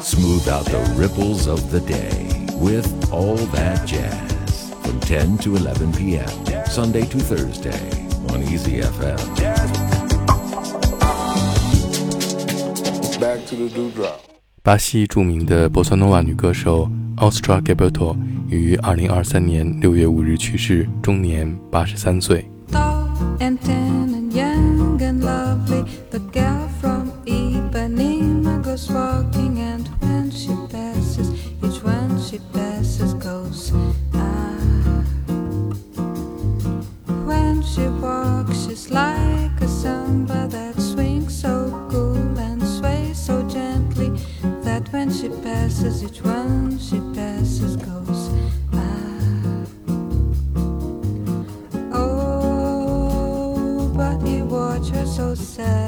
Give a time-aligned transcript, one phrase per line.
[0.00, 5.92] Smooth out the ripples of the day with all that jazz from 10 to 11
[5.92, 6.28] p.m.
[6.66, 9.18] Sunday to Thursday on Easy FM.
[13.18, 14.20] Back to the dewdrop.
[14.62, 18.16] 巴西著名的波萨诺瓦女歌手 Astrud Gilberto
[18.48, 22.48] 于2023年6月5日去世，终年83岁。
[55.40, 55.79] Watched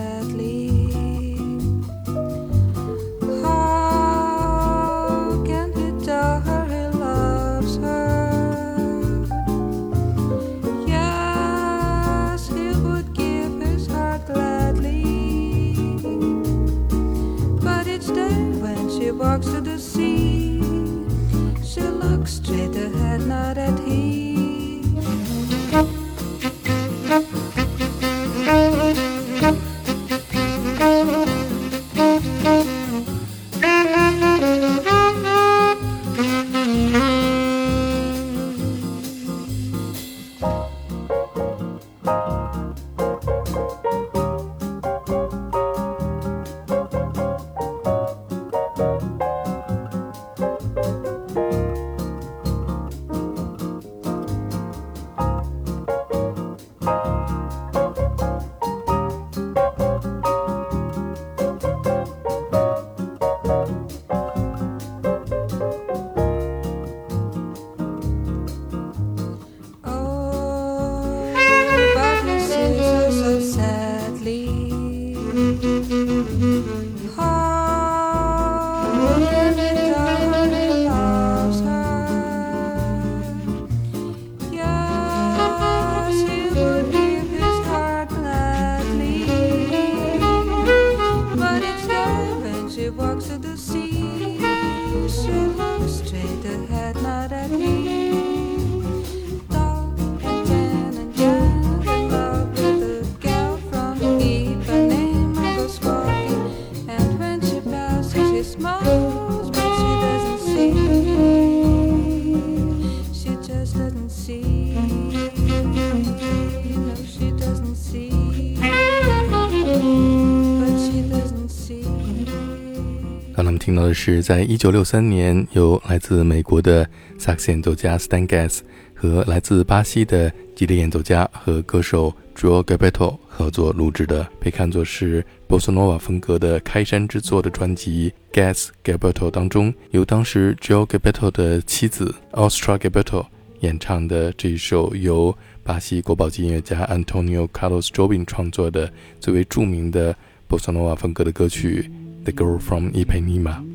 [124.05, 126.85] 是，在一九六三年由来自美国的
[127.19, 128.59] 萨克斯演奏家 Stan Getz
[128.97, 143.27] 和来自巴西的吉他演奏家和歌手 Joao Gilberto 合作录制的，被看作是 Bossa Nova 风格的开山之作的专辑《Getz Gilberto》当中，由当时 Joao Gilberto 的妻子 Ostra Gilberto
[143.61, 145.33] 演唱的这一首由
[145.63, 150.13] 巴西国宝级音乐家 Antonio Carlos Jobim 创作的最为著名的
[150.49, 151.89] Bossa Nova 风格的歌曲。
[152.25, 153.72] The Girl from Ipanema。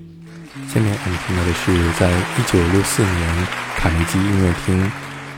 [0.67, 1.65] 下面我们听到的是
[1.97, 2.11] 在
[2.43, 3.47] 1964年
[3.77, 4.91] 卡内基音乐厅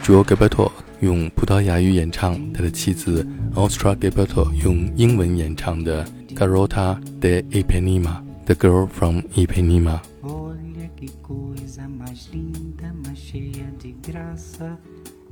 [0.04, 6.04] Joao Gilberto 用葡萄牙语演唱，他的妻子 Ostra Gilberto 用英文演唱的
[6.36, 8.24] Garota de Ipanema。
[8.46, 10.02] The Girl from Ipanema）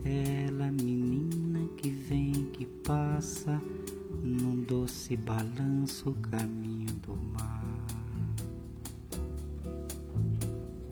[0.05, 3.59] Ela, menina que vem, que passa,
[4.23, 7.36] num doce balanço, caminho do mar.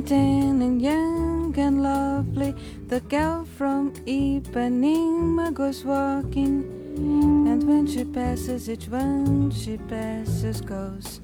[0.00, 2.54] And thin and young and lovely,
[2.88, 6.64] the girl from Ipanema goes walking.
[6.96, 11.20] And when she passes, each one she passes goes.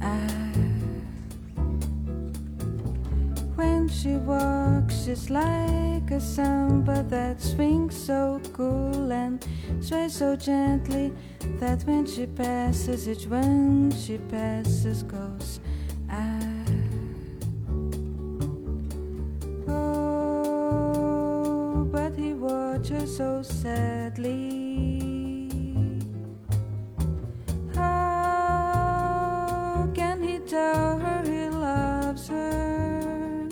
[0.00, 0.52] Ah.
[3.56, 9.44] When she walks, she's like a samba that swings so cool and
[9.80, 11.12] sways so gently
[11.58, 15.60] that when she passes, each one she passes goes.
[22.84, 25.48] He watches so sadly.
[27.74, 33.48] How can he tell her he loves her?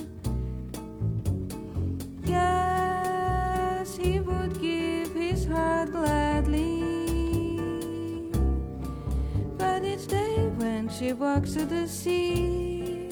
[2.25, 6.81] Yes, he would give his heart gladly.
[9.59, 13.11] But each day when she walks to the sea,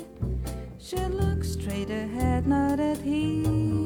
[0.79, 3.78] she looks straight ahead, not at he.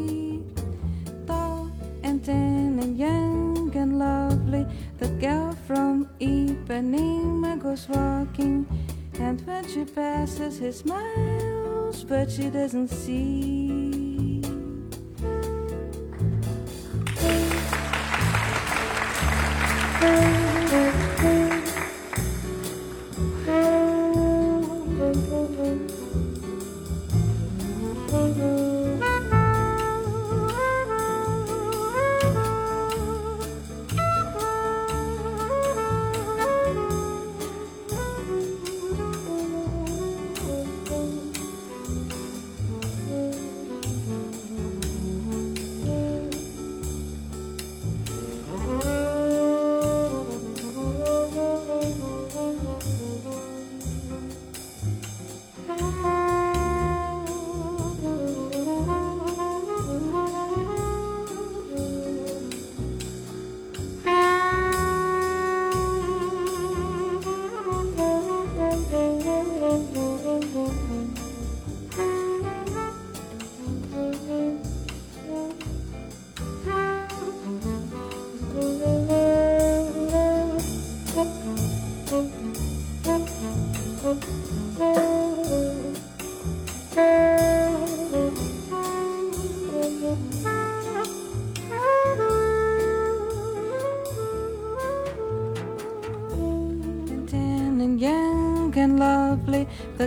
[2.23, 4.65] Thin and young and lovely,
[4.99, 8.65] the girl from Ipanema goes walking.
[9.19, 14.43] And when she passes, he smiles, but she doesn't see.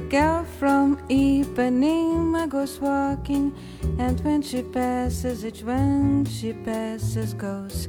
[0.10, 3.54] Girl from Ipanema goes walking,
[3.98, 7.88] and when she passes, each one she passes goes.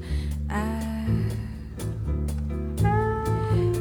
[0.51, 1.05] Ah.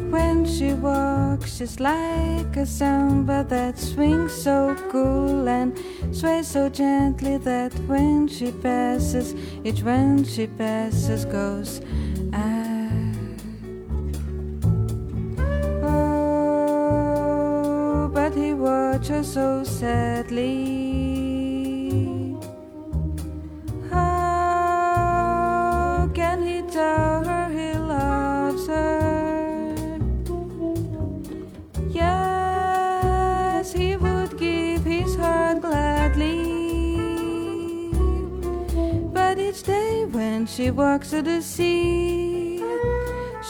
[0.09, 5.77] When she walks, she's like a samba that swings so cool and
[6.11, 11.81] sways so gently that when she passes, each one she passes goes.
[23.91, 29.85] How can he tell her he loves her?
[31.89, 36.55] Yes, he would give his heart gladly.
[39.13, 42.63] But each day when she walks to the sea,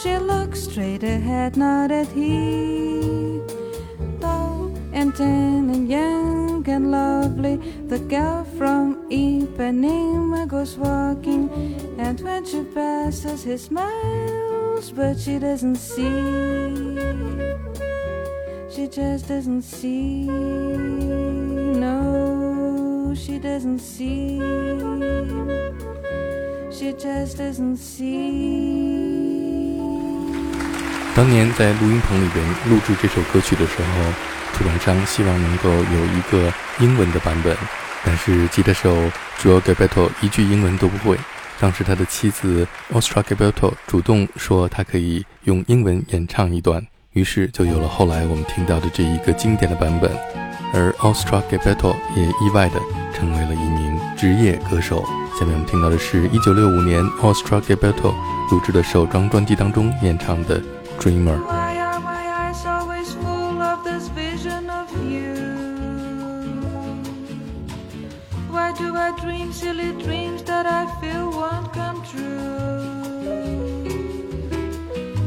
[0.04, 2.96] she looks straight ahead, not at he.
[5.16, 5.16] Thin and
[6.65, 7.57] young and lovely,
[7.89, 11.51] the girl from Ipanema goes walking,
[11.99, 16.97] and when she passes, he smiles, but she doesn't see.
[18.71, 20.27] She just doesn't see.
[21.85, 24.41] No, she doesn't see.
[26.71, 29.11] She just doesn't see.
[31.17, 37.56] 当年在录音棚里边录制这首歌曲的时候， 出版商希望能够有一个英文的版本，
[38.06, 38.96] 但是吉他手
[39.42, 41.18] Joe Gabetto 一句英文都不会。
[41.60, 50.10] 当时他的妻子 Ostra Gabetto 主动说他可以用英文演唱一段，于是就有了后来我们听到的这一个经典的版本。
[50.74, 52.80] 而 Ostra Gabetto 也意外的
[53.14, 55.06] 成为了一名职业歌手。
[55.38, 58.14] 下面我们听到的是1965年 Ostra Gabetto
[58.52, 60.62] 录制的首张专辑当中演唱的
[61.00, 61.55] Dreamer。
[69.56, 72.92] silly dreams that I feel won't come true.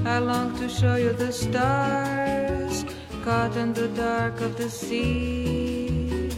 [0.05, 2.85] I long to show you the stars
[3.25, 6.31] caught in the dark of the sea.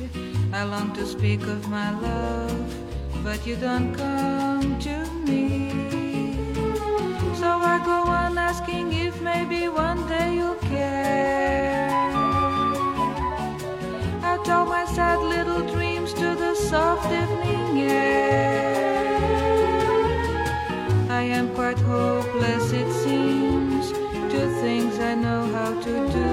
[0.53, 2.69] I long to speak of my love,
[3.25, 5.51] but you don't come to me.
[7.41, 11.91] So I go on asking if maybe one day you'll care.
[14.31, 15.90] I told my sad little dream
[16.21, 19.17] to the soft evening air.
[21.09, 23.91] I am quite hopeless, it seems.
[24.33, 26.30] to things I know how to do.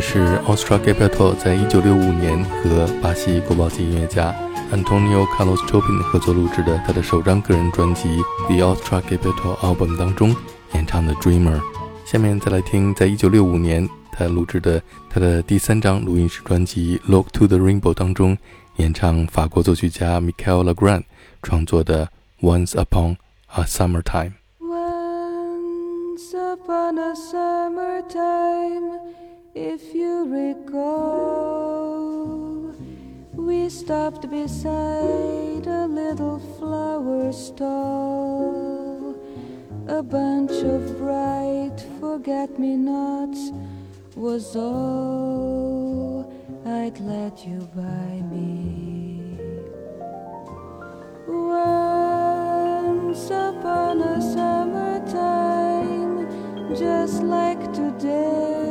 [0.00, 4.34] 是 Austral Gilberto 在一九六五年和巴西国宝级音乐家
[4.72, 8.08] Antonio Carlos Jobim 合作录制的他的首张个人专辑
[8.46, 10.34] 《The Austral Gilberto Album》当中
[10.74, 11.56] 演唱的《Dreamer》。
[12.04, 18.36] 下面再来听，在一九六五年他录制的他的第三张录音室专辑《Look to the Rainbow》当中
[18.76, 21.02] 演唱法国作曲家 Michel Legrand
[21.42, 22.08] 创作的
[22.46, 23.16] 《Once Upon
[23.54, 24.32] a Summertime》。
[24.60, 28.98] Once upon a summertime,
[29.54, 31.54] if you recall,
[33.34, 39.14] we stopped beside a little flower stall.
[39.88, 43.52] A bunch of bright forget me nots
[44.14, 46.32] was all
[46.66, 49.38] I'd let you buy me.
[51.26, 56.26] Once upon a summertime,
[56.76, 58.67] just like today,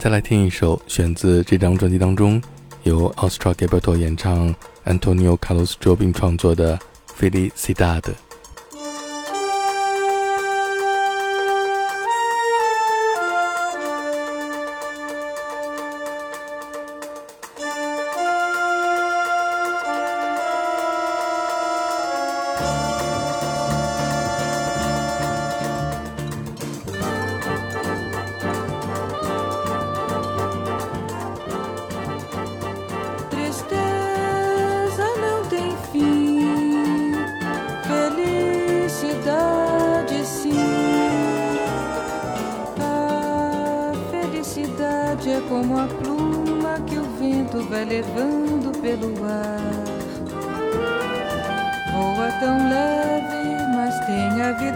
[0.00, 2.40] 再来听一首选自这张专辑当中
[2.84, 4.54] 由 Austral Gilberto 演唱、
[4.86, 6.78] Antonio Carlos Jobim 创作的
[7.20, 8.00] 《Felicidad》。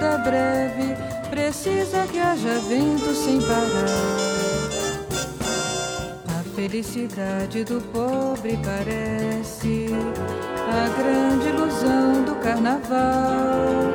[0.04, 0.96] Vida breve.
[1.30, 3.88] Precisa que haja vento sem parar.
[6.28, 9.87] A felicidade do pobre parece
[10.68, 13.92] a grande ilusão do carnaval.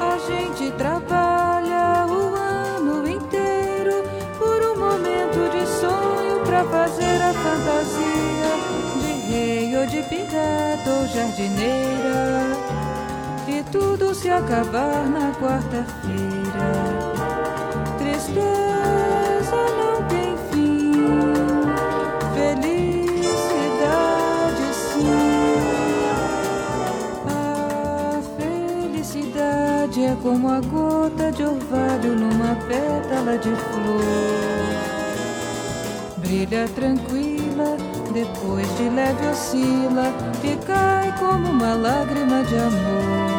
[0.00, 4.04] A gente trabalha o ano inteiro
[4.38, 8.52] por um momento de sonho pra fazer a fantasia
[9.00, 12.67] de rei ou de pirata ou jardineira.
[13.70, 16.72] Tudo se acabar na quarta-feira.
[17.98, 20.92] Tristeza não tem fim.
[22.34, 23.54] Felicidade
[24.72, 25.04] sim.
[27.26, 34.88] A felicidade é como a gota de orvalho numa pétala de flor.
[36.16, 37.76] Brilha tranquila,
[38.14, 40.10] depois de leve oscila
[40.42, 43.37] e cai como uma lágrima de amor.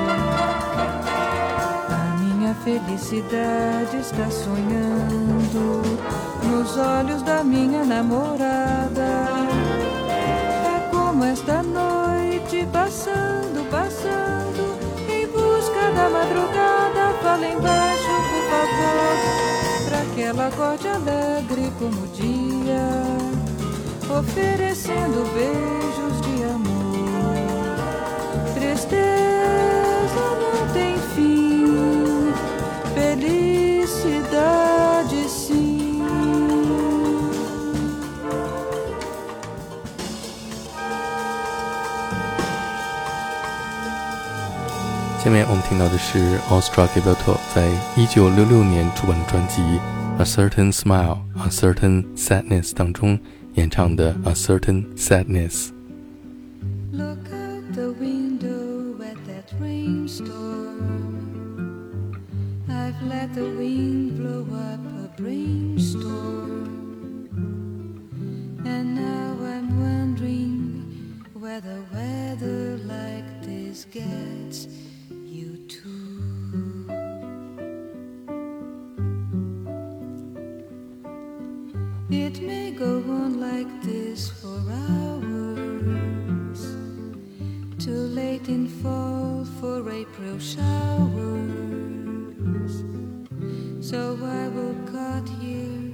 [2.64, 5.82] Felicidade está sonhando
[6.44, 9.26] nos olhos da minha namorada.
[10.10, 14.78] É como esta noite passando, passando
[15.10, 17.14] em busca da madrugada.
[17.24, 19.18] Fala embaixo, por favor,
[19.88, 22.88] pra que ela acorde alegre como o dia,
[24.20, 26.19] oferecendo beijos
[45.30, 49.62] 下面我们听到的是 Austra Gilbert 在一九六六年出版的专辑
[50.18, 53.20] 《A Certain Smile, A Certain Sadness》当中
[53.54, 55.68] 演唱的《A Certain Sadness》。
[88.50, 90.74] In fall for April showers.
[93.80, 95.94] So I will cut here,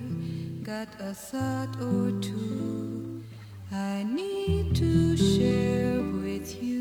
[0.64, 3.22] got a thought or two
[3.74, 6.80] I need to share with you.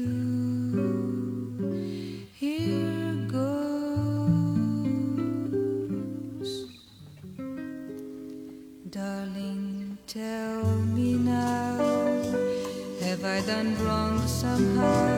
[2.35, 3.51] Here goes.
[8.91, 10.65] Darling, tell
[10.97, 11.79] me now,
[13.01, 15.14] have I done wrong somehow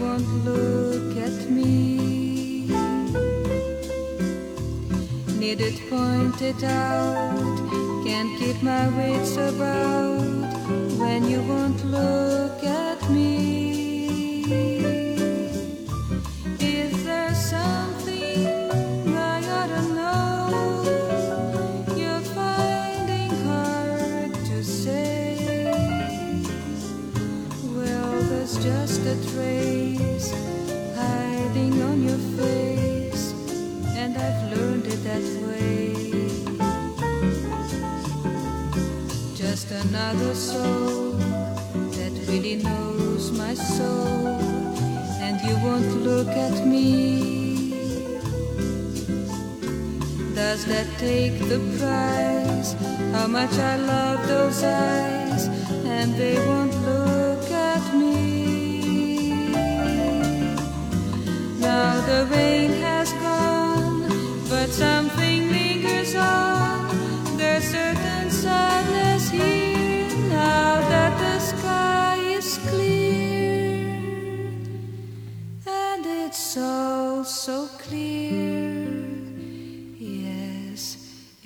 [0.00, 2.66] won't look at me?
[5.38, 10.20] Need it pointed out, can't keep my wits about
[10.98, 12.35] when you won't look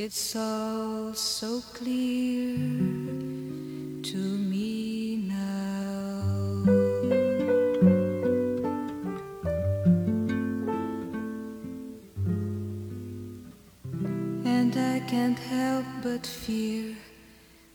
[0.03, 2.57] it's all so clear
[4.03, 6.63] to me now.
[14.47, 16.97] And I can't help but fear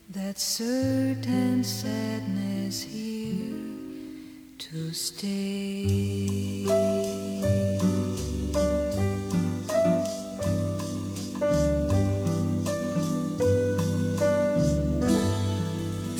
[0.09, 3.53] that certain sadness here
[4.57, 6.65] to stay.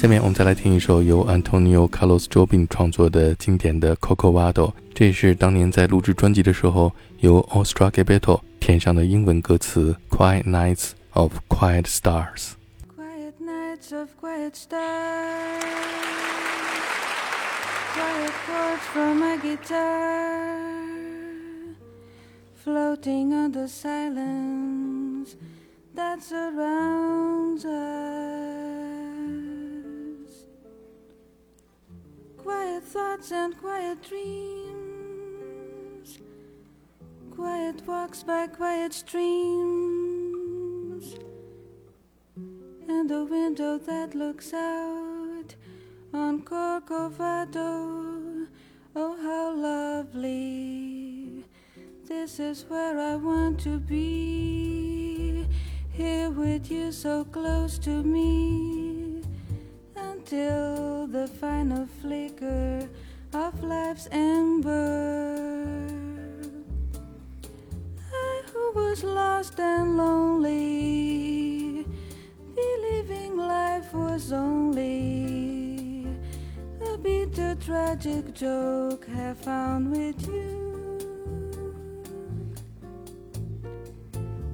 [0.05, 4.53] 下面我们再来听一首由 Antonio Carlos Jobim 创作的经典的《Corcovado》，
[4.93, 6.91] 这也是当年在录制专辑的时候
[7.21, 12.21] 由 Astrud 填上的英文歌词《Quiet Nights of Quiet Stars》。
[12.95, 14.69] Quiet nights of quiet stars,
[17.95, 20.59] quiet chords from my guitar,
[22.63, 25.35] floating on the silence
[25.95, 28.84] that surrounds us.
[32.45, 36.19] Quiet thoughts and quiet dreams.
[37.31, 39.15] Quiet walks by quiet streams
[42.87, 45.55] and a window that looks out
[46.13, 48.45] on Corcovado.
[48.95, 51.45] Oh, how lovely!
[52.07, 55.47] This is where I want to be.
[55.91, 58.84] Here with you, so close to me,
[60.25, 62.89] until the final flicker
[63.31, 65.85] of life's ember.
[68.11, 71.85] I who was lost and lonely,
[72.55, 76.07] believing life was only
[76.81, 80.97] a bitter tragic joke, have found with you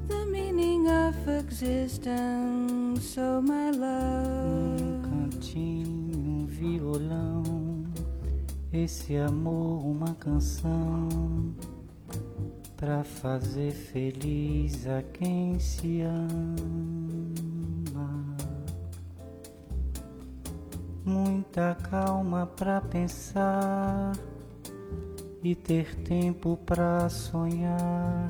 [0.10, 4.40] the meaning of existence, oh my love.
[8.74, 11.54] Esse amor, uma canção
[12.78, 16.32] pra fazer feliz a quem se ama.
[21.04, 24.14] Muita calma pra pensar
[25.44, 28.28] e ter tempo pra sonhar.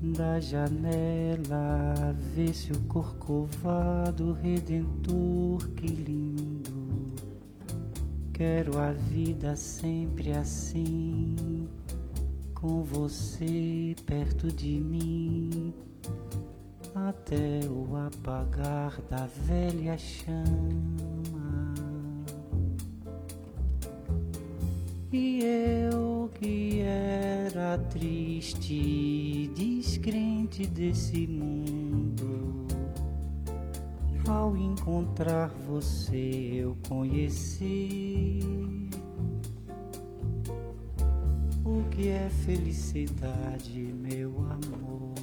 [0.00, 6.55] Da janela, vê-se o corcovado redentor, que lindo.
[8.36, 11.66] Quero a vida sempre assim,
[12.52, 15.72] com você perto de mim,
[16.94, 20.44] até o apagar da velha chama.
[25.10, 31.85] E eu que era triste descrente desse mundo,
[34.28, 38.40] ao encontrar você eu conheci
[41.64, 45.14] o que é felicidade, meu amor.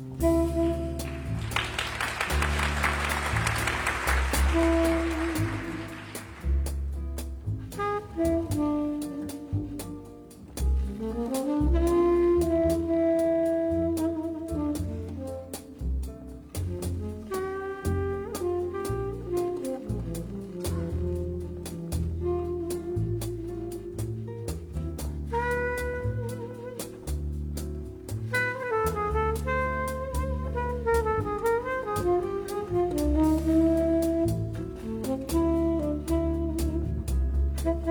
[37.64, 37.88] thank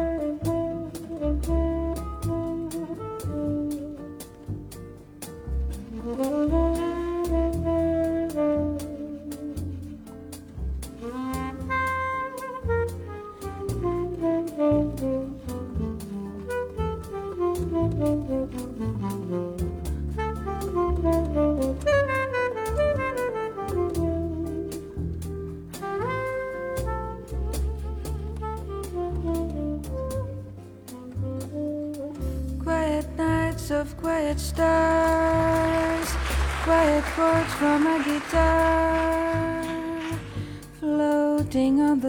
[6.53, 6.82] you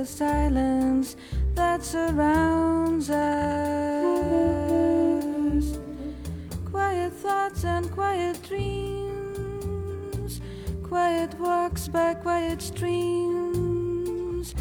[0.03, 1.15] the silence
[1.55, 3.23] that surrounds us.
[6.69, 10.41] Quiet thoughts and quiet dreams,
[10.83, 14.53] quiet walks by quiet streams,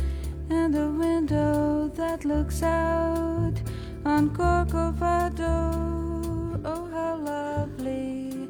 [0.48, 3.60] and a window that looks out
[4.04, 5.72] on Corcovado.
[6.64, 8.48] Oh, how lovely!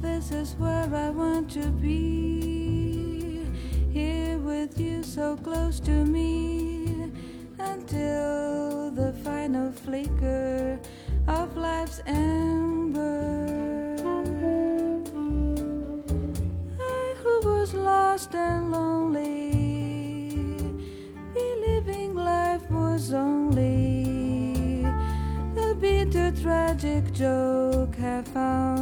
[0.00, 2.53] This is where I want to be.
[5.14, 7.12] So close to me,
[7.60, 10.80] until the final flicker
[11.28, 13.46] of life's ember.
[16.80, 19.52] I who was lost and lonely,
[21.32, 24.84] believing life was only
[25.56, 28.73] a bitter tragic joke, have found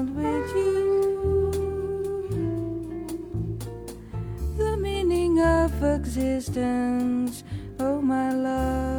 [5.43, 7.45] of existence,
[7.81, 8.92] oh my love.